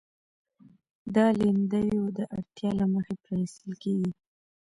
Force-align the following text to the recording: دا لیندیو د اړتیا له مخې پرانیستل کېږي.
دا 1.15 1.25
لیندیو 1.39 2.03
د 2.17 2.19
اړتیا 2.35 2.69
له 2.79 2.85
مخې 2.93 3.13
پرانیستل 3.23 3.71
کېږي. 3.83 4.11